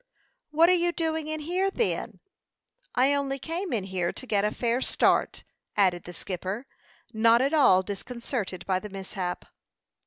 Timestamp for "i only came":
2.95-3.71